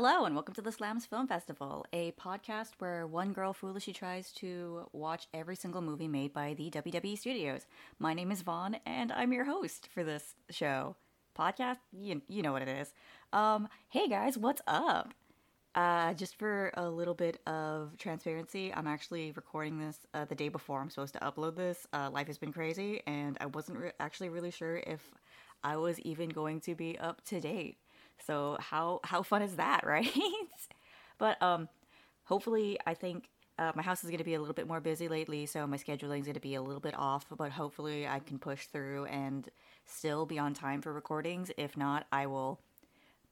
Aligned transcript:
Hello, 0.00 0.24
and 0.24 0.36
welcome 0.36 0.54
to 0.54 0.62
the 0.62 0.70
Slammes 0.70 1.06
Film 1.06 1.26
Festival, 1.26 1.84
a 1.92 2.12
podcast 2.12 2.68
where 2.78 3.04
one 3.04 3.32
girl 3.32 3.52
foolishly 3.52 3.92
tries 3.92 4.30
to 4.34 4.86
watch 4.92 5.26
every 5.34 5.56
single 5.56 5.82
movie 5.82 6.06
made 6.06 6.32
by 6.32 6.54
the 6.54 6.70
WWE 6.70 7.18
studios. 7.18 7.66
My 7.98 8.14
name 8.14 8.30
is 8.30 8.42
Vaughn, 8.42 8.76
and 8.86 9.10
I'm 9.10 9.32
your 9.32 9.44
host 9.44 9.88
for 9.92 10.04
this 10.04 10.36
show. 10.50 10.94
Podcast? 11.36 11.78
You, 11.92 12.22
you 12.28 12.42
know 12.42 12.52
what 12.52 12.62
it 12.62 12.68
is. 12.68 12.92
Um, 13.32 13.68
hey 13.88 14.06
guys, 14.06 14.38
what's 14.38 14.62
up? 14.68 15.14
Uh, 15.74 16.14
just 16.14 16.38
for 16.38 16.70
a 16.74 16.88
little 16.88 17.14
bit 17.14 17.40
of 17.48 17.98
transparency, 17.98 18.72
I'm 18.72 18.86
actually 18.86 19.32
recording 19.32 19.80
this 19.80 19.98
uh, 20.14 20.26
the 20.26 20.36
day 20.36 20.48
before 20.48 20.80
I'm 20.80 20.90
supposed 20.90 21.14
to 21.14 21.20
upload 21.20 21.56
this. 21.56 21.88
Uh, 21.92 22.08
life 22.08 22.28
has 22.28 22.38
been 22.38 22.52
crazy, 22.52 23.02
and 23.08 23.36
I 23.40 23.46
wasn't 23.46 23.78
re- 23.80 23.90
actually 23.98 24.28
really 24.28 24.52
sure 24.52 24.76
if 24.76 25.10
I 25.64 25.76
was 25.76 25.98
even 26.02 26.28
going 26.28 26.60
to 26.60 26.76
be 26.76 26.96
up 27.00 27.24
to 27.24 27.40
date. 27.40 27.78
So 28.26 28.56
how 28.60 29.00
how 29.04 29.22
fun 29.22 29.42
is 29.42 29.56
that, 29.56 29.82
right? 29.86 30.10
but 31.18 31.40
um, 31.42 31.68
hopefully, 32.24 32.78
I 32.86 32.94
think 32.94 33.28
uh, 33.58 33.72
my 33.74 33.82
house 33.82 34.04
is 34.04 34.10
going 34.10 34.18
to 34.18 34.24
be 34.24 34.34
a 34.34 34.40
little 34.40 34.54
bit 34.54 34.68
more 34.68 34.80
busy 34.80 35.08
lately, 35.08 35.46
so 35.46 35.66
my 35.66 35.76
scheduling 35.76 36.20
is 36.20 36.26
going 36.26 36.34
to 36.34 36.40
be 36.40 36.54
a 36.54 36.62
little 36.62 36.80
bit 36.80 36.94
off. 36.96 37.26
But 37.36 37.52
hopefully, 37.52 38.06
I 38.06 38.20
can 38.20 38.38
push 38.38 38.66
through 38.66 39.06
and 39.06 39.48
still 39.86 40.26
be 40.26 40.38
on 40.38 40.54
time 40.54 40.82
for 40.82 40.92
recordings. 40.92 41.50
If 41.56 41.76
not, 41.76 42.06
I 42.12 42.26
will 42.26 42.60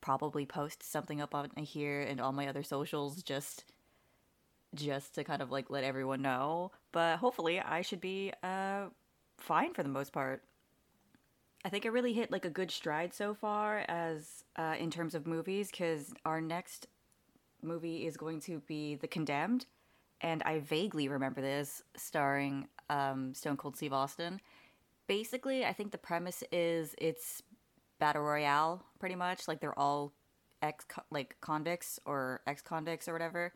probably 0.01 0.47
post 0.47 0.83
something 0.83 1.21
up 1.21 1.35
on 1.35 1.51
here 1.57 2.01
and 2.03 2.21
all 2.21 2.33
my 2.33 2.47
other 2.49 2.63
socials 2.63 3.23
just 3.23 3.65
just 4.75 5.15
to 5.15 5.25
kind 5.25 5.41
of 5.43 5.51
like 5.51 5.71
let 5.71 5.85
everyone 5.85 6.23
know. 6.23 6.71
But 6.93 7.19
hopefully, 7.19 7.61
I 7.61 7.83
should 7.83 8.01
be 8.01 8.33
uh 8.43 8.87
fine 9.39 9.75
for 9.75 9.83
the 9.83 9.89
most 9.89 10.13
part. 10.13 10.43
I 11.67 11.69
think 11.69 11.85
I 11.85 11.89
really 11.89 12.13
hit 12.13 12.31
like 12.31 12.45
a 12.45 12.51
good 12.51 12.71
stride 12.71 13.13
so 13.13 13.35
far 13.35 13.85
as 13.89 14.45
uh, 14.55 14.77
in 14.79 14.89
terms 14.89 15.17
of 15.17 15.27
movies 15.27 15.69
because 15.69 16.15
our 16.25 16.41
next 16.41 16.87
movie 17.61 18.07
is 18.07 18.17
going 18.17 18.39
to 18.43 18.61
be 18.69 18.95
The 18.95 19.09
Condemned, 19.09 19.67
and 20.21 20.45
I 20.45 20.61
vaguely 20.61 21.09
remember 21.09 21.41
this 21.41 21.83
starring 21.97 22.69
um, 22.89 23.35
Stone 23.35 23.57
Cold 23.57 23.77
Steve 23.77 23.93
Austin. 23.93 24.41
Basically, 25.09 25.65
I 25.65 25.73
think 25.73 25.91
the 25.91 25.99
premise 25.99 26.45
is 26.53 26.95
it's 26.99 27.43
battle 27.99 28.23
royale, 28.23 28.85
pretty 29.01 29.17
much. 29.17 29.49
Like 29.49 29.61
they're 29.61 29.77
all 29.77 30.13
ex 30.63 30.85
like 31.11 31.37
convicts 31.41 31.99
or 32.07 32.43
ex 32.47 32.63
convicts 32.63 33.09
or 33.09 33.13
whatever, 33.13 33.53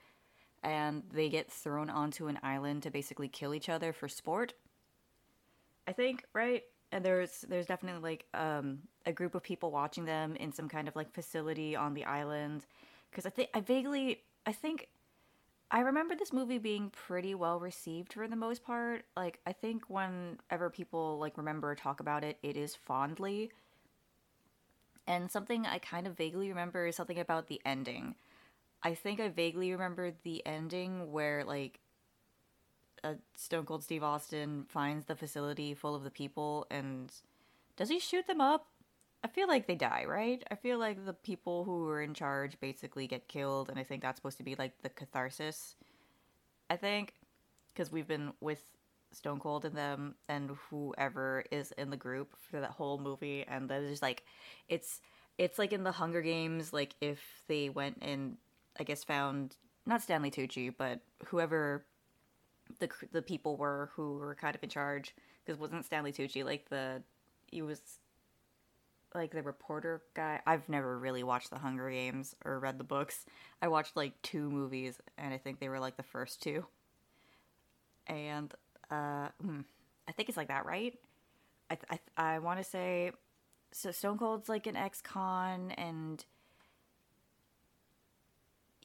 and 0.64 1.04
they 1.12 1.28
get 1.28 1.48
thrown 1.48 1.88
onto 1.88 2.26
an 2.26 2.40
island 2.42 2.82
to 2.82 2.90
basically 2.90 3.28
kill 3.28 3.54
each 3.54 3.68
other 3.68 3.92
for 3.92 4.08
sport. 4.08 4.54
I 5.86 5.92
think 5.92 6.24
right 6.34 6.64
and 6.92 7.04
there's 7.04 7.44
there's 7.48 7.66
definitely 7.66 8.02
like 8.02 8.26
um, 8.34 8.80
a 9.06 9.12
group 9.12 9.34
of 9.34 9.42
people 9.42 9.70
watching 9.70 10.04
them 10.04 10.36
in 10.36 10.52
some 10.52 10.68
kind 10.68 10.88
of 10.88 10.96
like 10.96 11.12
facility 11.12 11.76
on 11.76 11.94
the 11.94 12.04
island 12.04 12.66
because 13.10 13.26
I 13.26 13.30
think 13.30 13.50
I 13.54 13.60
vaguely 13.60 14.22
I 14.46 14.52
think 14.52 14.88
I 15.70 15.80
remember 15.80 16.16
this 16.16 16.32
movie 16.32 16.58
being 16.58 16.90
pretty 16.90 17.34
well 17.34 17.60
received 17.60 18.14
for 18.14 18.26
the 18.26 18.36
most 18.36 18.64
part. 18.64 19.04
Like 19.16 19.38
I 19.46 19.52
think 19.52 19.88
whenever 19.88 20.68
people 20.70 21.18
like 21.18 21.36
remember 21.38 21.70
or 21.70 21.74
talk 21.76 22.00
about 22.00 22.24
it, 22.24 22.38
it 22.42 22.56
is 22.56 22.74
fondly. 22.74 23.50
And 25.06 25.30
something 25.30 25.66
I 25.66 25.78
kind 25.78 26.06
of 26.06 26.16
vaguely 26.16 26.48
remember 26.48 26.86
is 26.86 26.96
something 26.96 27.18
about 27.18 27.48
the 27.48 27.60
ending. 27.64 28.14
I 28.82 28.94
think 28.94 29.20
I 29.20 29.28
vaguely 29.28 29.72
remember 29.72 30.12
the 30.22 30.44
ending 30.46 31.12
where 31.12 31.44
like 31.44 31.80
uh, 33.04 33.14
Stone 33.36 33.66
Cold 33.66 33.82
Steve 33.84 34.02
Austin 34.02 34.64
finds 34.68 35.06
the 35.06 35.16
facility 35.16 35.74
full 35.74 35.94
of 35.94 36.04
the 36.04 36.10
people 36.10 36.66
and 36.70 37.12
does 37.76 37.88
he 37.88 37.98
shoot 37.98 38.26
them 38.26 38.40
up? 38.40 38.66
I 39.22 39.28
feel 39.28 39.48
like 39.48 39.66
they 39.66 39.74
die, 39.74 40.04
right? 40.06 40.42
I 40.50 40.54
feel 40.54 40.78
like 40.78 41.04
the 41.04 41.12
people 41.12 41.64
who 41.64 41.84
were 41.84 42.02
in 42.02 42.14
charge 42.14 42.58
basically 42.60 43.06
get 43.06 43.28
killed, 43.28 43.68
and 43.68 43.78
I 43.78 43.82
think 43.82 44.02
that's 44.02 44.16
supposed 44.16 44.38
to 44.38 44.44
be 44.44 44.54
like 44.54 44.72
the 44.82 44.88
catharsis. 44.88 45.76
I 46.70 46.76
think 46.76 47.14
because 47.68 47.92
we've 47.92 48.08
been 48.08 48.32
with 48.40 48.62
Stone 49.12 49.40
Cold 49.40 49.64
and 49.64 49.74
them 49.74 50.14
and 50.28 50.52
whoever 50.70 51.44
is 51.50 51.72
in 51.72 51.90
the 51.90 51.96
group 51.96 52.34
for 52.38 52.60
that 52.60 52.70
whole 52.70 52.98
movie, 52.98 53.44
and 53.46 53.68
then 53.68 53.86
just 53.88 54.02
like 54.02 54.24
it's 54.68 55.00
it's 55.36 55.58
like 55.58 55.72
in 55.72 55.84
the 55.84 55.92
Hunger 55.92 56.22
Games, 56.22 56.72
like 56.72 56.94
if 57.00 57.42
they 57.46 57.68
went 57.68 57.98
and 58.02 58.36
I 58.78 58.84
guess 58.84 59.04
found 59.04 59.56
not 59.86 60.02
Stanley 60.02 60.30
Tucci, 60.30 60.72
but 60.76 61.00
whoever 61.26 61.84
the 62.78 62.88
the 63.12 63.22
people 63.22 63.56
were 63.56 63.90
who 63.94 64.16
were 64.18 64.34
kind 64.34 64.54
of 64.54 64.62
in 64.62 64.70
charge 64.70 65.14
because 65.44 65.58
wasn't 65.58 65.84
Stanley 65.84 66.12
Tucci 66.12 66.44
like 66.44 66.68
the 66.68 67.02
he 67.46 67.62
was 67.62 67.80
like 69.14 69.32
the 69.32 69.42
reporter 69.42 70.02
guy. 70.14 70.40
I've 70.46 70.68
never 70.68 70.98
really 70.98 71.22
watched 71.24 71.50
the 71.50 71.58
Hunger 71.58 71.90
Games 71.90 72.36
or 72.44 72.60
read 72.60 72.78
the 72.78 72.84
books. 72.84 73.26
I 73.60 73.68
watched 73.68 73.96
like 73.96 74.20
two 74.22 74.48
movies 74.50 75.00
and 75.18 75.34
I 75.34 75.38
think 75.38 75.58
they 75.58 75.68
were 75.68 75.80
like 75.80 75.96
the 75.96 76.02
first 76.02 76.42
two. 76.42 76.64
And 78.06 78.54
uh 78.90 79.28
hmm, 79.40 79.60
I 80.08 80.12
think 80.12 80.28
it's 80.28 80.38
like 80.38 80.48
that, 80.48 80.66
right? 80.66 80.96
I 81.70 81.78
I 81.90 81.98
I 82.16 82.38
want 82.38 82.58
to 82.58 82.64
say 82.64 83.12
so 83.72 83.90
Stone 83.90 84.18
Cold's 84.18 84.48
like 84.48 84.66
an 84.66 84.76
ex-con 84.76 85.72
and 85.72 86.24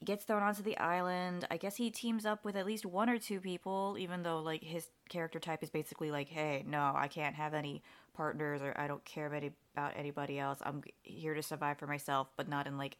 gets 0.06 0.24
thrown 0.24 0.44
onto 0.44 0.64
the 0.64 0.78
island. 0.78 1.48
I 1.52 1.58
guess 1.58 1.76
he 1.76 1.90
teams 1.92 2.26
up 2.26 2.46
with 2.46 2.56
at 2.56 2.66
least 2.66 2.86
one 2.86 3.10
or 3.10 3.18
two 3.18 3.40
people, 3.40 3.96
even 4.00 4.24
though 4.24 4.40
like 4.40 4.64
his 4.64 4.88
character 5.10 5.40
type 5.40 5.64
is 5.64 5.70
basically 5.70 6.12
like, 6.12 6.30
"Hey, 6.30 6.64
no, 6.68 6.94
I 6.96 7.08
can't 7.08 7.36
have 7.36 7.54
any 7.54 7.82
partners, 8.16 8.62
or 8.62 8.74
I 8.78 8.88
don't 8.88 9.04
care 9.06 9.28
about, 9.28 9.38
any, 9.38 9.52
about 9.74 9.94
anybody 9.96 10.40
else. 10.40 10.60
I'm 10.62 10.84
here 11.04 11.34
to 11.34 11.44
survive 11.44 11.78
for 11.78 11.88
myself, 11.88 12.30
but 12.38 12.48
not 12.48 12.68
in 12.68 12.78
like, 12.78 12.98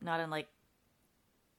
not 0.00 0.20
in 0.20 0.30
like 0.30 0.48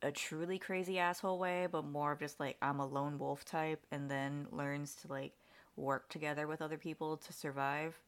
a 0.02 0.12
truly 0.12 0.60
crazy 0.60 1.00
asshole 1.00 1.40
way, 1.40 1.68
but 1.72 1.86
more 1.86 2.14
of 2.14 2.20
just 2.20 2.40
like 2.40 2.58
I'm 2.62 2.80
a 2.80 2.86
lone 2.86 3.18
wolf 3.20 3.46
type, 3.46 3.86
and 3.92 4.10
then 4.10 4.48
learns 4.52 4.96
to 4.96 5.08
like 5.08 5.34
work 5.76 6.10
together 6.10 6.48
with 6.48 6.62
other 6.62 6.78
people 6.78 7.18
to 7.18 7.34
survive. 7.34 8.00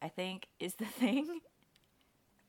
I 0.00 0.08
think 0.08 0.48
is 0.58 0.74
the 0.74 0.84
thing. 1.00 1.40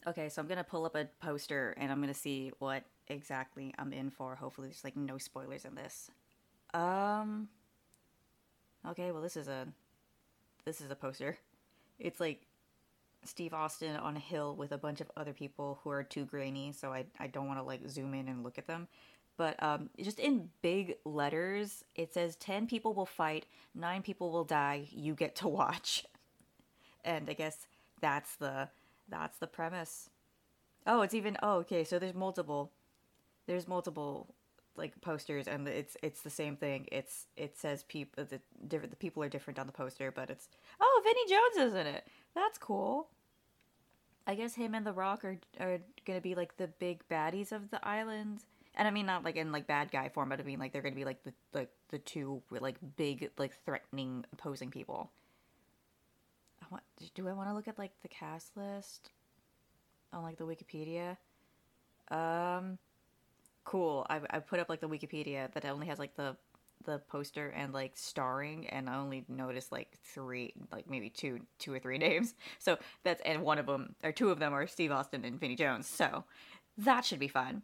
Okay, 0.06 0.28
so 0.30 0.42
I'm 0.42 0.48
gonna 0.48 0.64
pull 0.64 0.86
up 0.86 0.96
a 0.96 1.08
poster 1.22 1.74
and 1.78 1.92
I'm 1.92 2.02
gonna 2.02 2.14
see 2.14 2.52
what 2.60 2.84
exactly 3.08 3.74
I'm 3.78 3.94
in 3.94 4.10
for. 4.10 4.36
Hopefully, 4.36 4.68
there's 4.68 4.84
like 4.84 4.98
no 4.98 5.18
spoilers 5.18 5.66
in 5.66 5.76
this. 5.76 6.10
Um. 6.74 7.50
Okay, 8.86 9.12
well, 9.12 9.22
this 9.22 9.38
is 9.38 9.48
a 9.48 9.68
this 10.66 10.82
is 10.82 10.92
a 10.92 10.96
poster. 10.96 11.38
It's 12.00 12.20
like 12.20 12.42
Steve 13.24 13.54
Austin 13.54 13.96
on 13.96 14.18
a 14.18 14.20
hill 14.20 14.56
with 14.56 14.72
a 14.72 14.78
bunch 14.78 15.02
of 15.02 15.12
other 15.16 15.34
people 15.34 15.80
who 15.84 15.90
are 15.90 16.04
too 16.04 16.26
grainy, 16.26 16.72
so 16.72 16.94
I 16.94 17.06
I 17.20 17.28
don't 17.28 17.48
want 17.48 17.60
to 17.60 17.64
like 17.64 17.88
zoom 17.88 18.14
in 18.14 18.28
and 18.28 18.44
look 18.44 18.58
at 18.58 18.68
them. 18.68 18.88
But 19.38 19.62
um, 19.64 19.90
just 20.00 20.20
in 20.20 20.50
big 20.62 20.98
letters, 21.06 21.84
it 21.96 22.14
says 22.14 22.36
10 22.36 22.68
people 22.68 22.94
will 22.94 23.08
fight, 23.08 23.48
9 23.74 24.04
people 24.04 24.32
will 24.32 24.44
die, 24.44 24.88
you 24.92 25.16
get 25.16 25.36
to 25.38 25.48
watch. 25.48 26.06
And 27.06 27.30
I 27.30 27.34
guess 27.34 27.68
that's 28.00 28.38
the 28.38 28.70
that's 29.10 29.38
the 29.38 29.48
premise. 29.48 30.10
Oh, 30.88 31.02
it's 31.02 31.14
even 31.14 31.36
oh 31.44 31.56
okay, 31.58 31.84
so 31.84 32.00
there's 32.00 32.14
multiple 32.14 32.72
there's 33.48 33.68
multiple 33.68 34.34
like 34.76 35.00
posters 35.02 35.48
and 35.48 35.68
it's 35.68 35.96
it's 36.02 36.22
the 36.22 36.30
same 36.30 36.56
thing. 36.56 36.88
It's 36.92 37.28
it 37.38 37.58
says 37.58 37.84
people 37.84 38.26
the 38.26 38.40
different 38.68 38.92
the 38.92 38.98
people 38.98 39.24
are 39.24 39.30
different 39.30 39.60
on 39.60 39.68
the 39.68 39.74
poster, 39.74 40.12
but 40.12 40.30
it's 40.30 40.48
oh 40.80 41.02
Vinnie 41.04 41.30
Jones 41.30 41.72
is 41.72 41.80
in 41.80 41.88
it. 41.88 42.08
That's 42.34 42.58
cool. 42.58 43.10
I 44.26 44.36
guess 44.36 44.56
him 44.56 44.74
and 44.74 44.86
The 44.86 44.94
Rock 44.94 45.26
are 45.26 45.38
are 45.60 45.80
gonna 46.06 46.22
be 46.22 46.36
like 46.36 46.58
the 46.58 46.68
big 46.68 47.08
baddies 47.10 47.52
of 47.52 47.70
the 47.70 47.86
island, 47.86 48.40
and 48.76 48.88
I 48.88 48.92
mean 48.92 49.06
not 49.06 49.24
like 49.24 49.36
in 49.36 49.52
like 49.52 49.68
bad 49.68 49.92
guy 49.92 50.10
form, 50.10 50.30
but 50.30 50.40
I 50.40 50.44
mean 50.44 50.60
like 50.60 50.72
they're 50.72 50.82
gonna 50.82 50.96
be 50.96 51.06
like 51.06 51.24
the 51.24 51.34
like 51.54 51.70
the 51.90 52.00
two 52.00 52.42
like 52.50 52.78
big 52.96 53.30
like 53.38 53.54
threatening 53.66 54.26
opposing 54.34 54.72
people. 54.72 55.12
I 56.62 56.66
want. 56.72 56.84
Do 57.14 57.28
I 57.28 57.34
want 57.34 57.50
to 57.50 57.54
look 57.54 57.68
at 57.68 57.78
like 57.78 57.92
the 58.02 58.08
cast 58.08 58.56
list 58.56 59.12
on 60.12 60.24
like 60.24 60.38
the 60.38 60.46
Wikipedia? 60.46 61.18
Um, 62.10 62.78
cool. 63.64 64.06
I 64.10 64.22
I 64.30 64.40
put 64.40 64.60
up 64.60 64.70
like 64.70 64.82
the 64.82 64.90
Wikipedia 64.90 65.52
that 65.54 65.66
only 65.66 65.88
has 65.88 66.00
like 66.00 66.16
the 66.16 66.36
the 66.86 67.00
poster 67.08 67.50
and 67.50 67.74
like 67.74 67.94
starring 67.96 68.68
and 68.68 68.90
I 68.90 68.98
only 68.98 69.24
noticed 69.30 69.72
like 69.72 69.98
three 70.04 70.54
like 70.72 70.90
maybe 70.90 71.10
two 71.10 71.40
two 71.60 71.74
or 71.74 71.80
three 71.80 71.98
names. 72.10 72.36
So 72.60 72.78
that's 73.04 73.22
and 73.22 73.44
one 73.44 73.60
of 73.60 73.66
them 73.66 73.96
or 74.04 74.12
two 74.12 74.30
of 74.30 74.40
them 74.40 74.54
are 74.54 74.68
Steve 74.68 74.92
Austin 74.92 75.26
and 75.26 75.40
Vinnie 75.40 75.56
Jones. 75.56 75.88
So 75.88 76.24
that 76.78 77.06
should 77.06 77.20
be 77.20 77.28
fun. 77.28 77.64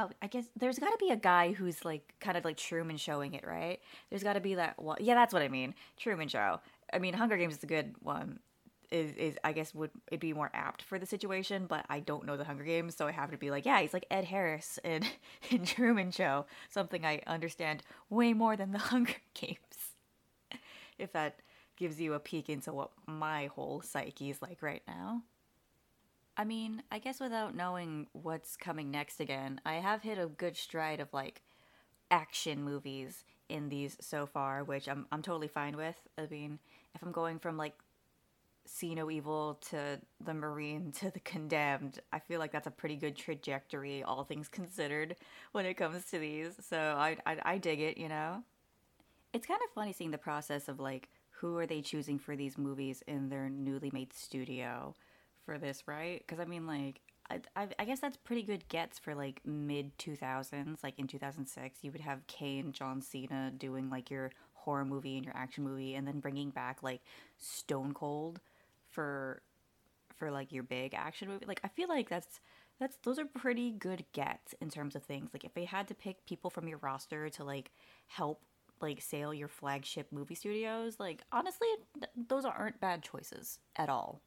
Oh, 0.00 0.10
I 0.22 0.28
guess 0.28 0.44
there's 0.56 0.78
got 0.78 0.90
to 0.90 0.96
be 0.98 1.10
a 1.10 1.16
guy 1.16 1.52
who's 1.52 1.84
like 1.84 2.14
kind 2.20 2.36
of 2.36 2.44
like 2.44 2.56
Truman 2.56 2.98
showing 2.98 3.34
it, 3.34 3.44
right? 3.44 3.80
There's 4.10 4.22
got 4.22 4.34
to 4.34 4.40
be 4.40 4.54
that 4.54 4.80
one. 4.80 4.98
Yeah, 5.00 5.16
that's 5.16 5.34
what 5.34 5.42
I 5.42 5.48
mean. 5.48 5.74
Truman 5.96 6.28
Show. 6.28 6.60
I 6.92 7.00
mean, 7.00 7.14
Hunger 7.14 7.36
Games 7.36 7.56
is 7.56 7.64
a 7.64 7.66
good 7.66 7.94
one 8.00 8.38
is, 8.90 9.14
is 9.16 9.38
I 9.44 9.52
guess 9.52 9.74
would 9.74 9.90
it 10.10 10.20
be 10.20 10.32
more 10.32 10.50
apt 10.54 10.82
for 10.82 10.98
the 10.98 11.06
situation, 11.06 11.66
but 11.66 11.84
I 11.88 12.00
don't 12.00 12.26
know 12.26 12.36
the 12.36 12.44
Hunger 12.44 12.64
Games, 12.64 12.96
so 12.96 13.06
I 13.06 13.12
have 13.12 13.30
to 13.30 13.36
be 13.36 13.50
like, 13.50 13.66
yeah, 13.66 13.80
he's 13.80 13.92
like 13.92 14.06
Ed 14.10 14.24
Harris 14.24 14.78
in 14.84 15.04
in 15.50 15.64
Truman 15.64 16.10
Show, 16.10 16.46
something 16.70 17.04
I 17.04 17.22
understand 17.26 17.82
way 18.10 18.32
more 18.32 18.56
than 18.56 18.72
the 18.72 18.78
Hunger 18.90 19.16
Games. 19.34 19.58
if 20.98 21.12
that 21.12 21.40
gives 21.76 22.00
you 22.00 22.14
a 22.14 22.18
peek 22.18 22.48
into 22.48 22.72
what 22.72 22.90
my 23.06 23.46
whole 23.46 23.80
psyche 23.80 24.30
is 24.30 24.42
like 24.42 24.62
right 24.62 24.82
now. 24.88 25.22
I 26.36 26.44
mean, 26.44 26.82
I 26.90 26.98
guess 26.98 27.20
without 27.20 27.54
knowing 27.54 28.06
what's 28.12 28.56
coming 28.56 28.90
next 28.90 29.20
again, 29.20 29.60
I 29.66 29.74
have 29.74 30.02
hit 30.02 30.18
a 30.18 30.26
good 30.26 30.56
stride 30.56 31.00
of 31.00 31.12
like 31.12 31.42
action 32.10 32.62
movies 32.62 33.24
in 33.48 33.68
these 33.68 33.96
so 34.00 34.26
far, 34.26 34.64
which 34.64 34.88
I'm 34.88 35.06
I'm 35.10 35.22
totally 35.22 35.48
fine 35.48 35.76
with. 35.76 35.96
I 36.16 36.26
mean, 36.26 36.58
if 36.94 37.02
I'm 37.02 37.12
going 37.12 37.38
from 37.38 37.56
like 37.56 37.74
See 38.68 38.94
No 38.94 39.10
Evil 39.10 39.58
to 39.70 39.98
The 40.20 40.34
Marine 40.34 40.92
to 40.92 41.10
The 41.10 41.20
Condemned, 41.20 42.00
I 42.12 42.18
feel 42.18 42.38
like 42.38 42.52
that's 42.52 42.66
a 42.66 42.70
pretty 42.70 42.96
good 42.96 43.16
trajectory, 43.16 44.02
all 44.02 44.24
things 44.24 44.48
considered, 44.48 45.16
when 45.52 45.64
it 45.64 45.74
comes 45.74 46.04
to 46.10 46.18
these. 46.18 46.52
So 46.68 46.78
I 46.78 47.16
I, 47.24 47.38
I 47.44 47.58
dig 47.58 47.80
it, 47.80 47.96
you 47.96 48.08
know. 48.08 48.42
It's 49.32 49.46
kind 49.46 49.60
of 49.64 49.72
funny 49.74 49.92
seeing 49.92 50.10
the 50.10 50.18
process 50.18 50.68
of 50.68 50.80
like 50.80 51.08
who 51.30 51.56
are 51.56 51.66
they 51.66 51.80
choosing 51.80 52.18
for 52.18 52.36
these 52.36 52.58
movies 52.58 53.02
in 53.06 53.28
their 53.28 53.48
newly 53.48 53.90
made 53.92 54.12
studio 54.12 54.94
for 55.44 55.56
this, 55.56 55.84
right? 55.86 56.22
Because 56.26 56.40
I 56.40 56.44
mean, 56.44 56.66
like 56.66 57.00
I, 57.30 57.40
I, 57.56 57.68
I 57.78 57.84
guess 57.84 58.00
that's 58.00 58.16
pretty 58.16 58.42
good 58.42 58.68
gets 58.68 58.98
for 58.98 59.14
like 59.14 59.40
mid 59.44 59.96
2000s 59.98 60.82
like 60.82 60.98
in 60.98 61.06
2006 61.06 61.78
you 61.82 61.92
would 61.92 62.00
have 62.00 62.26
kane 62.26 62.72
john 62.72 63.02
cena 63.02 63.52
doing 63.56 63.90
like 63.90 64.10
your 64.10 64.30
horror 64.54 64.84
movie 64.84 65.16
and 65.16 65.24
your 65.24 65.36
action 65.36 65.64
movie 65.64 65.94
and 65.94 66.06
then 66.06 66.20
bringing 66.20 66.50
back 66.50 66.82
like 66.82 67.00
stone 67.38 67.92
cold 67.92 68.40
for 68.98 69.42
for 70.16 70.28
like 70.32 70.50
your 70.50 70.64
big 70.64 70.92
action 70.92 71.28
movie 71.28 71.46
like 71.46 71.60
i 71.62 71.68
feel 71.68 71.88
like 71.88 72.08
that's 72.08 72.40
that's 72.80 72.96
those 73.04 73.16
are 73.16 73.24
pretty 73.24 73.70
good 73.70 74.04
gets 74.12 74.54
in 74.60 74.68
terms 74.68 74.96
of 74.96 75.04
things 75.04 75.30
like 75.32 75.44
if 75.44 75.54
they 75.54 75.64
had 75.64 75.86
to 75.86 75.94
pick 75.94 76.26
people 76.26 76.50
from 76.50 76.66
your 76.66 76.78
roster 76.78 77.30
to 77.30 77.44
like 77.44 77.70
help 78.08 78.42
like 78.80 79.00
sail 79.00 79.32
your 79.32 79.46
flagship 79.46 80.08
movie 80.10 80.34
studios 80.34 80.96
like 80.98 81.22
honestly 81.30 81.68
th- 81.94 82.10
those 82.26 82.44
aren't 82.44 82.80
bad 82.80 83.00
choices 83.00 83.60
at 83.76 83.88
all 83.88 84.20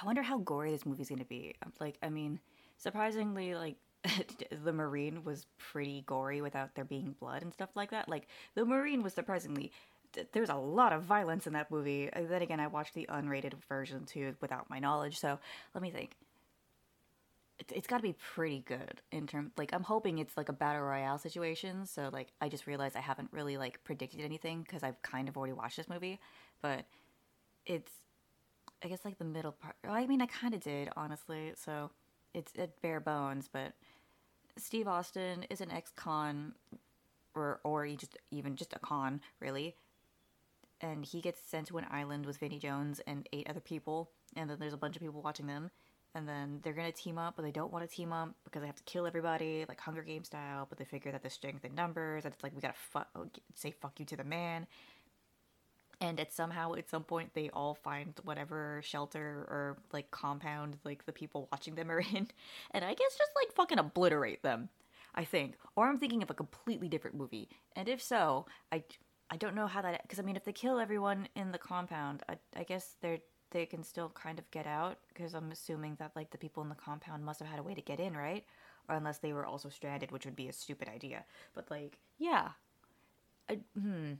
I 0.00 0.04
wonder 0.06 0.22
how 0.22 0.38
gory 0.38 0.70
this 0.70 0.86
movie's 0.86 1.08
gonna 1.08 1.24
be. 1.24 1.54
Um, 1.64 1.72
like, 1.80 1.98
I 2.02 2.08
mean, 2.08 2.40
surprisingly, 2.76 3.54
like 3.54 3.76
the 4.64 4.72
Marine 4.72 5.24
was 5.24 5.46
pretty 5.58 6.04
gory 6.06 6.40
without 6.40 6.74
there 6.74 6.84
being 6.84 7.16
blood 7.18 7.42
and 7.42 7.52
stuff 7.52 7.70
like 7.74 7.90
that. 7.90 8.08
Like, 8.08 8.28
the 8.54 8.64
Marine 8.64 9.02
was 9.02 9.14
surprisingly. 9.14 9.72
There's 10.32 10.48
a 10.48 10.54
lot 10.54 10.92
of 10.92 11.02
violence 11.02 11.46
in 11.46 11.52
that 11.52 11.70
movie. 11.70 12.10
Uh, 12.12 12.22
then 12.28 12.42
again, 12.42 12.60
I 12.60 12.66
watched 12.66 12.94
the 12.94 13.06
unrated 13.10 13.54
version 13.68 14.04
too 14.04 14.34
without 14.40 14.68
my 14.70 14.78
knowledge. 14.78 15.18
So 15.18 15.38
let 15.74 15.82
me 15.82 15.90
think. 15.90 16.16
It's 17.74 17.88
got 17.88 17.96
to 17.96 18.02
be 18.02 18.14
pretty 18.34 18.60
good 18.60 19.02
in 19.10 19.26
terms. 19.26 19.50
Like, 19.58 19.74
I'm 19.74 19.82
hoping 19.82 20.18
it's 20.18 20.36
like 20.36 20.48
a 20.48 20.52
battle 20.52 20.82
royale 20.82 21.18
situation. 21.18 21.86
So 21.86 22.08
like, 22.12 22.28
I 22.40 22.48
just 22.48 22.66
realized 22.66 22.96
I 22.96 23.00
haven't 23.00 23.30
really 23.32 23.56
like 23.56 23.82
predicted 23.82 24.20
anything 24.20 24.62
because 24.62 24.82
I've 24.82 25.00
kind 25.02 25.28
of 25.28 25.36
already 25.36 25.52
watched 25.52 25.76
this 25.76 25.88
movie, 25.88 26.20
but 26.62 26.84
it's 27.66 27.92
I 28.82 28.88
guess 28.88 29.04
like 29.04 29.18
the 29.18 29.24
middle 29.24 29.52
part. 29.52 29.74
I 29.86 30.06
mean, 30.06 30.22
I 30.22 30.26
kind 30.26 30.54
of 30.54 30.60
did 30.60 30.88
honestly. 30.96 31.52
So 31.56 31.90
it's 32.34 32.52
at 32.58 32.80
bare 32.80 33.00
bones, 33.00 33.48
but 33.52 33.72
Steve 34.56 34.88
Austin 34.88 35.44
is 35.50 35.60
an 35.60 35.70
ex-con, 35.70 36.54
or 37.34 37.60
or 37.64 37.86
just 37.88 38.16
even 38.30 38.56
just 38.56 38.72
a 38.72 38.78
con 38.78 39.20
really, 39.40 39.74
and 40.80 41.04
he 41.04 41.20
gets 41.20 41.40
sent 41.40 41.68
to 41.68 41.78
an 41.78 41.86
island 41.90 42.26
with 42.26 42.38
Vinnie 42.38 42.58
Jones 42.58 43.00
and 43.06 43.28
eight 43.32 43.48
other 43.48 43.60
people, 43.60 44.10
and 44.36 44.48
then 44.48 44.58
there's 44.58 44.72
a 44.72 44.78
bunch 44.78 44.96
of 44.96 45.02
people 45.02 45.22
watching 45.22 45.46
them. 45.46 45.70
And 46.14 46.26
then 46.26 46.60
they're 46.62 46.72
gonna 46.72 46.90
team 46.90 47.18
up, 47.18 47.36
but 47.36 47.42
they 47.42 47.50
don't 47.52 47.72
want 47.72 47.88
to 47.88 47.94
team 47.94 48.12
up 48.12 48.34
because 48.44 48.62
they 48.62 48.66
have 48.66 48.76
to 48.76 48.82
kill 48.84 49.06
everybody, 49.06 49.66
like 49.68 49.78
Hunger 49.78 50.02
Game 50.02 50.24
style. 50.24 50.66
But 50.68 50.78
they 50.78 50.84
figure 50.84 51.12
that 51.12 51.22
the 51.22 51.30
strength 51.30 51.64
in 51.64 51.74
numbers, 51.74 52.24
and 52.24 52.32
it's 52.32 52.42
like 52.42 52.54
we 52.54 52.62
gotta 52.62 52.74
fu- 52.74 53.00
oh, 53.14 53.26
say 53.54 53.70
fuck 53.70 54.00
you 54.00 54.06
to 54.06 54.16
the 54.16 54.24
man 54.24 54.66
and 56.00 56.20
at 56.20 56.32
somehow 56.32 56.74
at 56.74 56.88
some 56.88 57.02
point 57.02 57.34
they 57.34 57.50
all 57.50 57.74
find 57.74 58.14
whatever 58.24 58.80
shelter 58.84 59.46
or 59.48 59.78
like 59.92 60.10
compound 60.10 60.76
like 60.84 61.04
the 61.06 61.12
people 61.12 61.48
watching 61.50 61.74
them 61.74 61.90
are 61.90 62.00
in 62.14 62.28
and 62.72 62.84
i 62.84 62.94
guess 62.94 63.16
just 63.16 63.30
like 63.36 63.54
fucking 63.54 63.78
obliterate 63.78 64.42
them 64.42 64.68
i 65.14 65.24
think 65.24 65.56
or 65.76 65.88
i'm 65.88 65.98
thinking 65.98 66.22
of 66.22 66.30
a 66.30 66.34
completely 66.34 66.88
different 66.88 67.16
movie 67.16 67.48
and 67.76 67.88
if 67.88 68.02
so 68.02 68.46
i 68.72 68.82
i 69.30 69.36
don't 69.36 69.54
know 69.54 69.66
how 69.66 69.82
that 69.82 70.02
because 70.02 70.18
i 70.18 70.22
mean 70.22 70.36
if 70.36 70.44
they 70.44 70.52
kill 70.52 70.78
everyone 70.78 71.28
in 71.36 71.52
the 71.52 71.58
compound 71.58 72.22
i, 72.28 72.36
I 72.56 72.64
guess 72.64 72.96
they're 73.00 73.18
they 73.50 73.64
can 73.64 73.82
still 73.82 74.10
kind 74.10 74.38
of 74.38 74.50
get 74.50 74.66
out 74.66 74.98
because 75.08 75.34
i'm 75.34 75.50
assuming 75.50 75.96
that 75.98 76.12
like 76.16 76.30
the 76.30 76.38
people 76.38 76.62
in 76.62 76.68
the 76.68 76.74
compound 76.74 77.24
must 77.24 77.40
have 77.40 77.48
had 77.48 77.58
a 77.58 77.62
way 77.62 77.74
to 77.74 77.80
get 77.80 78.00
in 78.00 78.16
right 78.16 78.44
or 78.88 78.94
unless 78.94 79.18
they 79.18 79.32
were 79.32 79.46
also 79.46 79.68
stranded 79.68 80.10
which 80.12 80.24
would 80.24 80.36
be 80.36 80.48
a 80.48 80.52
stupid 80.52 80.88
idea 80.88 81.24
but 81.54 81.70
like 81.70 81.98
yeah 82.18 82.50
I, 83.48 83.58
hmm 83.74 84.14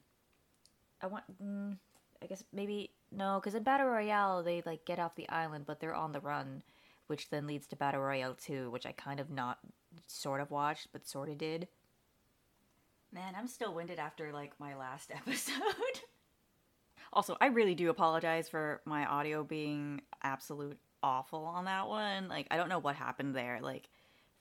I 1.03 1.07
want. 1.07 1.25
Mm, 1.43 1.77
I 2.23 2.27
guess 2.27 2.43
maybe 2.53 2.91
no, 3.13 3.39
because 3.41 3.55
in 3.55 3.63
Battle 3.63 3.87
Royale 3.87 4.43
they 4.43 4.63
like 4.65 4.85
get 4.85 4.99
off 4.99 5.15
the 5.15 5.29
island, 5.29 5.65
but 5.67 5.81
they're 5.81 5.95
on 5.95 6.13
the 6.13 6.21
run, 6.21 6.63
which 7.07 7.31
then 7.31 7.47
leads 7.47 7.67
to 7.69 7.77
Battle 7.77 8.01
Royale 8.01 8.35
Two, 8.35 8.71
which 8.71 8.87
I 8.87 8.93
kind 8.93 9.21
of 9.21 9.31
not 9.31 9.59
sort 10.07 10.41
of 10.41 10.51
watched, 10.51 10.89
but 10.93 11.07
sort 11.07 11.29
of 11.29 11.39
did. 11.39 11.69
Man, 13.13 13.35
I'm 13.37 13.49
still 13.49 13.75
winded 13.75 13.99
after 13.99 14.33
like 14.33 14.53
my 14.59 14.77
last 14.77 15.11
episode. 15.15 15.55
also, 17.13 17.37
I 17.41 17.47
really 17.47 17.75
do 17.75 17.91
apologize 17.91 18.49
for 18.49 18.81
my 18.85 19.07
audio 19.07 19.45
being 19.45 20.03
absolute 20.23 20.79
awful 21.03 21.45
on 21.45 21.65
that 21.67 21.89
one. 21.89 22.29
Like, 22.29 22.47
I 22.51 22.57
don't 22.57 22.69
know 22.69 22.81
what 22.81 22.97
happened 22.97 23.35
there. 23.35 23.61
Like, 23.63 23.89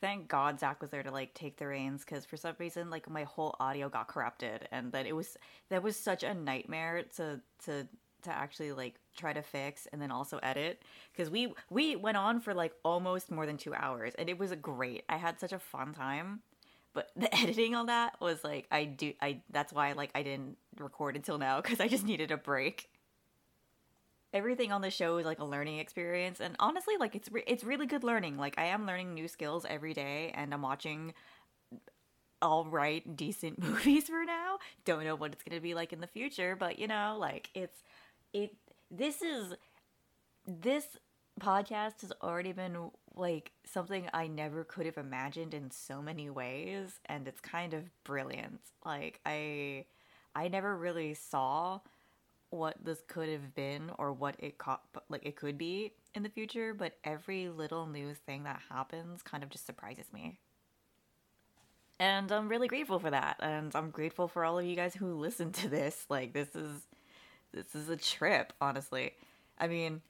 thank 0.02 0.28
God 0.28 0.60
Zach 0.60 0.82
was 0.82 0.92
there 0.92 1.04
to 1.04 1.12
like 1.12 1.34
take 1.34 1.58
the 1.58 1.68
reins 1.68 2.04
because 2.06 2.26
for 2.26 2.38
some 2.38 2.56
reason 2.60 2.90
like 2.90 3.10
my 3.10 3.24
whole 3.24 3.56
audio 3.60 3.90
got 3.90 4.08
corrupted 4.08 4.68
and 4.72 4.92
that 4.92 5.06
it 5.06 5.14
was 5.16 5.38
that 5.70 5.82
was 5.82 5.96
such 5.96 6.24
a 6.24 6.34
nightmare 6.34 7.04
to 7.16 7.42
to 7.66 7.88
to 8.24 8.32
actually 8.32 8.72
like 8.72 8.96
try 9.16 9.34
to 9.34 9.42
fix 9.42 9.88
and 9.92 10.02
then 10.02 10.12
also 10.12 10.40
edit 10.44 10.84
because 11.12 11.30
we 11.30 11.54
we 11.70 11.96
went 11.96 12.18
on 12.18 12.40
for 12.40 12.54
like 12.54 12.74
almost 12.84 13.32
more 13.32 13.46
than 13.46 13.58
two 13.58 13.74
hours 13.74 14.14
and 14.18 14.30
it 14.30 14.38
was 14.38 14.52
great. 14.62 15.04
I 15.10 15.18
had 15.18 15.40
such 15.40 15.54
a 15.54 15.60
fun 15.60 15.94
time. 15.94 16.42
But 16.98 17.12
the 17.16 17.34
editing 17.36 17.76
on 17.76 17.86
that 17.86 18.20
was 18.20 18.44
like 18.44 18.66
I 18.72 18.86
do 18.86 19.14
I 19.22 19.42
that's 19.52 19.72
why 19.72 19.92
like 19.92 20.10
I 20.16 20.24
didn't 20.24 20.58
record 20.80 21.16
until 21.16 21.38
now 21.38 21.62
because 21.62 21.80
I 21.80 21.88
just 21.88 22.04
needed 22.04 22.32
a 22.32 22.38
break. 22.38 22.90
Everything 24.34 24.72
on 24.72 24.82
the 24.82 24.90
show 24.90 25.18
is 25.18 25.26
like 25.26 25.38
a 25.38 25.46
learning 25.46 25.78
experience 25.78 26.42
and 26.42 26.56
honestly 26.60 26.96
like 27.00 27.16
it's 27.16 27.32
re- 27.32 27.44
it's 27.46 27.64
really 27.64 27.86
good 27.86 28.04
learning. 28.04 28.38
Like 28.38 28.56
i 28.58 28.66
am 28.66 28.88
learning 28.88 29.14
new 29.14 29.28
skills 29.28 29.64
every 29.70 29.94
day 29.94 30.32
and 30.34 30.52
i'm 30.56 30.64
watching 30.64 31.14
all 32.42 32.66
right 32.66 33.16
decent 33.16 33.60
movies 33.64 34.08
for 34.08 34.26
now. 34.26 34.58
Don't 34.84 35.04
know 35.04 35.16
what 35.16 35.34
it's 35.34 35.44
going 35.44 35.56
to 35.56 35.62
be 35.62 35.76
like 35.76 35.94
in 35.94 36.02
the 36.02 36.08
future 36.08 36.56
but 36.56 36.80
you 36.80 36.88
know 36.88 37.16
like 37.20 37.52
it's 37.54 37.84
it 38.34 38.56
this 38.90 39.22
is 39.22 39.54
this 40.48 40.98
podcast 41.40 42.02
has 42.02 42.12
already 42.24 42.54
been 42.54 42.90
like 43.18 43.52
something 43.66 44.08
i 44.14 44.28
never 44.28 44.64
could 44.64 44.86
have 44.86 44.98
imagined 44.98 45.54
in 45.54 45.72
so 45.72 46.02
many 46.02 46.30
ways 46.30 47.00
and 47.06 47.28
it's 47.28 47.42
kind 47.42 47.74
of 47.74 47.84
brilliant 48.04 48.60
like 48.86 49.20
i 49.26 49.86
i 50.36 50.48
never 50.48 50.76
really 50.78 51.14
saw 51.14 51.80
what 52.50 52.76
this 52.84 53.02
could 53.08 53.30
have 53.30 53.54
been 53.56 53.92
or 53.98 54.14
what 54.14 54.36
it 54.40 54.58
co- 54.58 54.80
like 55.10 55.26
it 55.26 55.36
could 55.36 55.58
be 55.58 55.94
in 56.16 56.24
the 56.24 56.30
future, 56.30 56.74
but 56.74 56.94
every 57.04 57.50
little 57.50 57.86
new 57.88 58.14
thing 58.14 58.44
that 58.44 58.62
happens 58.70 59.22
kind 59.22 59.44
of 59.44 59.50
just 59.50 59.66
surprises 59.66 60.06
me. 60.14 60.40
And 62.00 62.32
I'm 62.32 62.48
really 62.48 62.68
grateful 62.68 63.00
for 63.00 63.10
that. 63.10 63.38
And 63.40 63.76
I'm 63.76 63.90
grateful 63.90 64.28
for 64.28 64.46
all 64.46 64.60
of 64.60 64.66
you 64.66 64.76
guys 64.76 64.94
who 64.94 65.16
listen 65.16 65.52
to 65.54 65.70
this. 65.70 66.06
Like 66.10 66.34
this 66.34 66.56
is 66.56 66.82
this 67.54 67.76
is 67.76 67.90
a 67.90 67.98
trip, 67.98 68.54
honestly. 68.62 69.14
I 69.58 69.68
mean, 69.68 70.02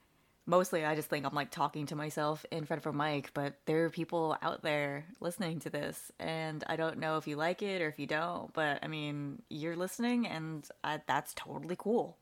mostly 0.48 0.86
I 0.86 0.96
just 0.96 1.10
think 1.10 1.26
I'm 1.26 1.36
like 1.36 1.52
talking 1.52 1.86
to 1.88 1.96
myself 1.96 2.46
in 2.52 2.66
front 2.66 2.84
of 2.84 2.88
a 2.88 2.98
mic, 2.98 3.32
but 3.34 3.54
there 3.66 3.86
are 3.86 3.90
people 3.90 4.36
out 4.42 4.64
there 4.64 5.06
listening 5.20 5.60
to 5.60 5.70
this, 5.70 6.12
and 6.20 6.64
I 6.68 6.78
don't 6.78 6.98
know 6.98 7.18
if 7.18 7.28
you 7.28 7.36
like 7.36 7.62
it 7.62 7.82
or 7.82 7.90
if 7.90 8.00
you 8.00 8.08
don't, 8.08 8.52
but 8.54 8.80
I 8.82 8.88
mean, 8.88 9.44
you're 9.50 9.76
listening, 9.76 10.26
and 10.26 10.68
I, 10.84 11.02
that's 11.06 11.34
totally 11.36 11.76
cool. 11.78 12.18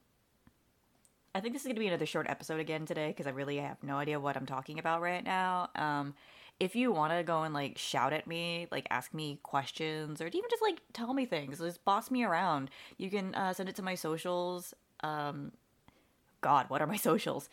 I 1.35 1.39
think 1.39 1.53
this 1.53 1.61
is 1.61 1.67
going 1.67 1.75
to 1.75 1.81
be 1.81 1.87
another 1.87 2.05
short 2.05 2.29
episode 2.29 2.59
again 2.59 2.85
today 2.85 3.09
because 3.09 3.27
I 3.27 3.31
really 3.31 3.57
have 3.57 3.83
no 3.83 3.97
idea 3.97 4.19
what 4.19 4.37
I'm 4.37 4.45
talking 4.45 4.79
about 4.79 5.01
right 5.01 5.23
now. 5.23 5.69
Um, 5.75 6.15
if 6.59 6.75
you 6.75 6.91
want 6.93 7.11
to 7.11 7.23
go 7.23 7.43
and 7.43 7.53
like 7.53 7.77
shout 7.77 8.13
at 8.13 8.25
me, 8.25 8.67
like 8.71 8.87
ask 8.89 9.13
me 9.13 9.39
questions, 9.43 10.21
or 10.21 10.27
even 10.27 10.49
just 10.49 10.61
like 10.61 10.81
tell 10.93 11.13
me 11.13 11.25
things, 11.25 11.59
just 11.59 11.83
boss 11.85 12.09
me 12.09 12.23
around, 12.23 12.69
you 12.97 13.09
can 13.09 13.35
uh, 13.35 13.53
send 13.53 13.69
it 13.69 13.75
to 13.75 13.83
my 13.83 13.95
socials. 13.95 14.73
Um, 15.03 15.51
God, 16.41 16.69
what 16.69 16.81
are 16.81 16.87
my 16.87 16.95
socials? 17.11 17.49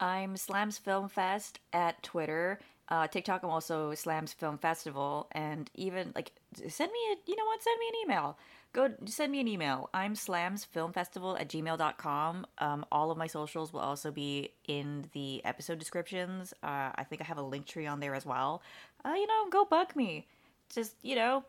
I'm 0.00 0.36
Slammes 0.36 0.78
Film 0.78 1.08
Fest 1.08 1.60
at 1.72 2.02
Twitter. 2.02 2.58
Uh, 2.88 3.06
TikTok, 3.06 3.44
I'm 3.44 3.50
also 3.50 3.94
Slammes 3.94 4.32
Film 4.32 4.58
Festival, 4.58 5.28
and 5.32 5.70
even 5.74 6.12
like 6.16 6.32
send 6.68 6.90
me 6.90 6.98
a, 7.12 7.16
you 7.30 7.36
know 7.36 7.44
what, 7.44 7.62
send 7.62 7.78
me 7.78 7.86
an 7.88 7.94
email 8.04 8.36
go 8.72 8.90
send 9.06 9.32
me 9.32 9.40
an 9.40 9.48
email. 9.48 9.90
I'm 9.92 10.14
slammesfilmfestival 10.14 11.40
at 11.40 11.48
gmail.com. 11.48 12.46
Um, 12.58 12.86
all 12.92 13.10
of 13.10 13.18
my 13.18 13.26
socials 13.26 13.72
will 13.72 13.80
also 13.80 14.10
be 14.10 14.50
in 14.68 15.06
the 15.12 15.44
episode 15.44 15.78
descriptions. 15.78 16.52
Uh, 16.62 16.90
I 16.94 17.04
think 17.08 17.20
I 17.20 17.24
have 17.24 17.38
a 17.38 17.42
link 17.42 17.66
tree 17.66 17.86
on 17.86 18.00
there 18.00 18.14
as 18.14 18.24
well. 18.24 18.62
Uh, 19.04 19.14
you 19.14 19.26
know, 19.26 19.48
go 19.50 19.64
bug 19.64 19.96
me. 19.96 20.26
Just, 20.72 20.94
you 21.02 21.16
know, 21.16 21.44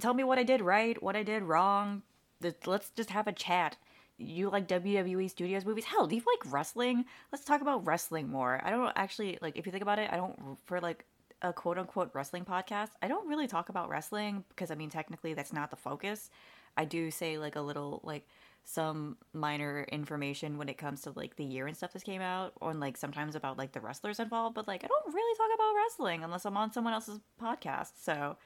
tell 0.00 0.14
me 0.14 0.24
what 0.24 0.38
I 0.38 0.42
did 0.42 0.60
right, 0.60 1.00
what 1.02 1.16
I 1.16 1.22
did 1.22 1.44
wrong. 1.44 2.02
Let's 2.66 2.90
just 2.90 3.10
have 3.10 3.28
a 3.28 3.32
chat. 3.32 3.76
You 4.22 4.50
like 4.50 4.68
WWE 4.68 5.28
Studios 5.28 5.64
movies. 5.64 5.84
Hell, 5.84 6.06
do 6.06 6.16
you 6.16 6.22
like 6.26 6.52
wrestling? 6.52 7.04
Let's 7.30 7.44
talk 7.44 7.60
about 7.60 7.86
wrestling 7.86 8.28
more. 8.28 8.60
I 8.64 8.70
don't 8.70 8.92
actually 8.96 9.38
like 9.40 9.56
if 9.56 9.66
you 9.66 9.72
think 9.72 9.82
about 9.82 9.98
it. 9.98 10.10
I 10.12 10.16
don't 10.16 10.58
for 10.64 10.80
like 10.80 11.04
a 11.42 11.52
quote 11.52 11.78
unquote 11.78 12.10
wrestling 12.14 12.44
podcast. 12.44 12.90
I 13.02 13.08
don't 13.08 13.28
really 13.28 13.46
talk 13.46 13.68
about 13.68 13.88
wrestling 13.88 14.44
because 14.48 14.70
I 14.70 14.74
mean 14.74 14.90
technically 14.90 15.34
that's 15.34 15.52
not 15.52 15.70
the 15.70 15.76
focus. 15.76 16.30
I 16.76 16.84
do 16.84 17.10
say 17.10 17.38
like 17.38 17.56
a 17.56 17.60
little 17.60 18.00
like 18.04 18.26
some 18.64 19.16
minor 19.32 19.84
information 19.90 20.56
when 20.56 20.68
it 20.68 20.78
comes 20.78 21.02
to 21.02 21.12
like 21.14 21.36
the 21.36 21.44
year 21.44 21.66
and 21.66 21.76
stuff 21.76 21.92
that 21.92 22.04
came 22.04 22.22
out, 22.22 22.52
or 22.60 22.72
like 22.74 22.96
sometimes 22.96 23.34
about 23.34 23.58
like 23.58 23.72
the 23.72 23.80
wrestlers 23.80 24.20
involved. 24.20 24.54
But 24.54 24.68
like 24.68 24.84
I 24.84 24.86
don't 24.86 25.14
really 25.14 25.36
talk 25.36 25.50
about 25.54 25.74
wrestling 25.76 26.24
unless 26.24 26.44
I'm 26.44 26.56
on 26.56 26.72
someone 26.72 26.94
else's 26.94 27.20
podcast. 27.40 27.92
So 28.02 28.36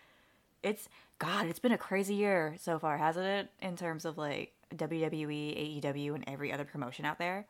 it's 0.67 0.89
God, 1.19 1.47
it's 1.47 1.61
been 1.61 1.73
a 1.73 1.79
crazy 1.79 2.15
year 2.15 2.57
so 2.59 2.79
far, 2.79 2.99
hasn't 2.99 3.25
it? 3.25 3.51
In 3.63 3.77
terms 3.77 4.05
of 4.05 4.19
like 4.19 4.53
WWE, 4.75 5.81
AEW, 5.83 6.15
and 6.15 6.25
every 6.27 6.53
other 6.53 6.65
promotion 6.65 7.05
out 7.05 7.19
there. 7.19 7.47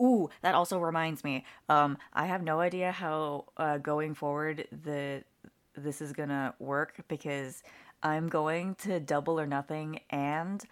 Ooh, 0.00 0.30
that 0.42 0.54
also 0.54 0.78
reminds 0.78 1.24
me. 1.24 1.44
Um, 1.68 1.98
I 2.14 2.26
have 2.26 2.42
no 2.42 2.60
idea 2.60 2.92
how 2.92 3.46
uh, 3.56 3.78
going 3.78 4.14
forward 4.14 4.66
the 4.84 5.24
this 5.74 6.00
is 6.00 6.12
gonna 6.12 6.54
work 6.58 7.04
because 7.08 7.62
I'm 8.02 8.28
going 8.28 8.76
to 8.76 9.00
Double 9.00 9.38
or 9.38 9.46
Nothing 9.46 10.00
and 10.10 10.62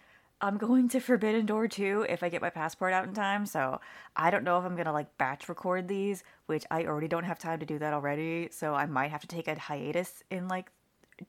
I'm 0.41 0.57
going 0.57 0.87
to 0.89 0.99
Forbidden 0.99 1.45
Door 1.45 1.67
too 1.69 2.05
if 2.07 2.23
I 2.23 2.29
get 2.29 2.41
my 2.41 2.49
passport 2.49 2.93
out 2.93 3.05
in 3.05 3.13
time. 3.13 3.45
So 3.45 3.81
I 4.15 4.29
don't 4.31 4.43
know 4.43 4.57
if 4.59 4.65
I'm 4.65 4.75
gonna 4.75 4.93
like 4.93 5.17
batch 5.17 5.49
record 5.49 5.87
these, 5.87 6.23
which 6.45 6.65
I 6.71 6.85
already 6.85 7.07
don't 7.07 7.25
have 7.25 7.39
time 7.39 7.59
to 7.59 7.65
do 7.65 7.79
that 7.79 7.93
already. 7.93 8.49
So 8.51 8.73
I 8.73 8.85
might 8.85 9.11
have 9.11 9.21
to 9.21 9.27
take 9.27 9.47
a 9.47 9.59
hiatus 9.59 10.23
in 10.31 10.47
like 10.47 10.71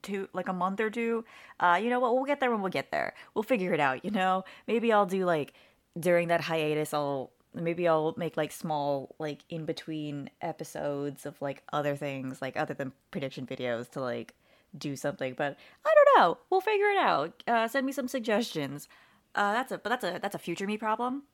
two 0.03 0.29
like 0.33 0.49
a 0.49 0.53
month 0.53 0.81
or 0.81 0.91
two. 0.91 1.25
Uh, 1.59 1.79
you 1.83 1.91
know 1.91 2.01
what? 2.01 2.15
We'll 2.15 2.25
get 2.25 2.41
there 2.41 2.51
when 2.51 2.61
we'll 2.61 2.71
get 2.71 2.91
there. 2.91 3.15
We'll 3.35 3.43
figure 3.43 3.73
it 3.73 3.81
out. 3.81 4.05
You 4.05 4.11
know, 4.11 4.45
maybe 4.67 4.93
I'll 4.93 5.07
do 5.07 5.25
like 5.25 5.55
during 5.99 6.29
that 6.29 6.41
hiatus. 6.41 6.95
I'll 6.95 7.31
maybe 7.55 7.89
I'll 7.89 8.15
make 8.17 8.37
like 8.37 8.53
small 8.53 9.15
like 9.19 9.41
in 9.49 9.65
between 9.65 10.31
episodes 10.41 11.27
of 11.27 11.41
like 11.43 11.63
other 11.73 11.97
things 11.97 12.41
like 12.41 12.57
other 12.57 12.75
than 12.75 12.93
prediction 13.11 13.47
videos 13.47 13.91
to 13.91 14.01
like 14.01 14.35
do 14.77 14.97
something. 14.97 15.35
But 15.37 15.57
I 15.85 15.95
don't 15.95 16.21
know. 16.21 16.39
We'll 16.49 16.61
figure 16.61 16.91
it 16.91 16.99
out. 16.99 17.43
Uh, 17.47 17.69
send 17.69 17.87
me 17.87 17.93
some 17.93 18.09
suggestions. 18.09 18.89
Uh, 19.35 19.53
that's 19.53 19.73
a 19.73 19.79
but 19.79 19.91
that's 19.91 20.05
a 20.05 20.19
that's 20.21 20.35
a 20.35 20.39
future 20.39 20.67
me 20.67 20.77
problem. 20.77 21.25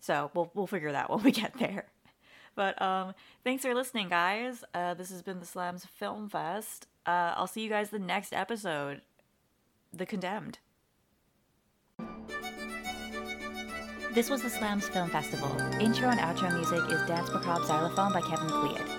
So 0.00 0.30
we'll 0.34 0.50
we'll 0.54 0.66
figure 0.66 0.92
that 0.92 1.10
when 1.10 1.22
we 1.22 1.32
get 1.32 1.54
there. 1.58 1.86
But 2.54 2.80
um, 2.80 3.14
thanks 3.44 3.62
for 3.62 3.74
listening, 3.74 4.08
guys. 4.08 4.64
Uh, 4.72 4.94
this 4.94 5.10
has 5.10 5.22
been 5.22 5.40
the 5.40 5.46
Slammes 5.46 5.84
Film 5.84 6.28
Fest. 6.28 6.86
Uh, 7.06 7.34
I'll 7.36 7.46
see 7.46 7.62
you 7.62 7.68
guys 7.68 7.90
the 7.90 7.98
next 7.98 8.32
episode. 8.32 9.02
The 9.92 10.06
Condemned. 10.06 10.58
This 14.12 14.30
was 14.30 14.42
the 14.42 14.48
Slammes 14.48 14.88
Film 14.88 15.10
Festival. 15.10 15.50
Intro 15.78 16.08
and 16.08 16.18
outro 16.18 16.52
music 16.54 16.90
is 16.90 17.06
Danse 17.06 17.30
Macabre 17.32 17.66
Xylophone 17.66 18.12
by 18.12 18.22
Kevin 18.22 18.46
MacLeod. 18.46 18.95